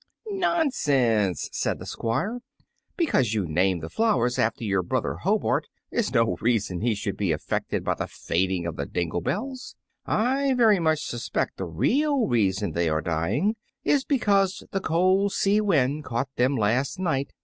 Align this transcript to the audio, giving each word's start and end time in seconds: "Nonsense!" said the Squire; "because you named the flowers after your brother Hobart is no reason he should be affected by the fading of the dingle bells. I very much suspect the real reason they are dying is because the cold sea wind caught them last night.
"Nonsense!" 0.31 1.47
said 1.51 1.77
the 1.77 1.85
Squire; 1.85 2.39
"because 2.97 3.35
you 3.35 3.45
named 3.45 3.83
the 3.83 3.89
flowers 3.91 4.39
after 4.39 4.63
your 4.63 4.81
brother 4.81 5.17
Hobart 5.17 5.67
is 5.91 6.11
no 6.11 6.37
reason 6.41 6.81
he 6.81 6.95
should 6.95 7.15
be 7.15 7.31
affected 7.31 7.83
by 7.83 7.93
the 7.93 8.07
fading 8.07 8.65
of 8.65 8.77
the 8.77 8.87
dingle 8.87 9.21
bells. 9.21 9.75
I 10.07 10.55
very 10.55 10.79
much 10.79 11.05
suspect 11.05 11.57
the 11.57 11.65
real 11.65 12.25
reason 12.25 12.71
they 12.71 12.89
are 12.89 13.01
dying 13.01 13.57
is 13.83 14.03
because 14.03 14.63
the 14.71 14.81
cold 14.81 15.33
sea 15.33 15.61
wind 15.61 16.03
caught 16.03 16.29
them 16.35 16.55
last 16.57 16.97
night. 16.97 17.31